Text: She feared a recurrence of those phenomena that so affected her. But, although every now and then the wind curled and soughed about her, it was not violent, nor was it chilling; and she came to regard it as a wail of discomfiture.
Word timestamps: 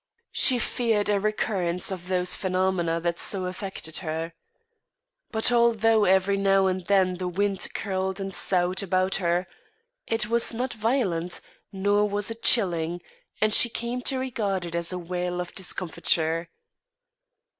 She 0.31 0.57
feared 0.57 1.09
a 1.09 1.19
recurrence 1.19 1.91
of 1.91 2.07
those 2.07 2.35
phenomena 2.35 2.99
that 3.01 3.19
so 3.19 3.45
affected 3.45 3.97
her. 3.97 4.33
But, 5.29 5.51
although 5.51 6.05
every 6.05 6.37
now 6.37 6.65
and 6.65 6.83
then 6.87 7.17
the 7.17 7.27
wind 7.27 7.67
curled 7.75 8.19
and 8.19 8.33
soughed 8.33 8.81
about 8.81 9.13
her, 9.17 9.45
it 10.07 10.25
was 10.27 10.55
not 10.55 10.73
violent, 10.73 11.39
nor 11.71 12.09
was 12.09 12.31
it 12.31 12.41
chilling; 12.41 13.01
and 13.39 13.53
she 13.53 13.69
came 13.69 14.01
to 14.09 14.17
regard 14.17 14.65
it 14.65 14.73
as 14.73 14.91
a 14.91 14.97
wail 14.97 15.39
of 15.39 15.53
discomfiture. 15.53 16.49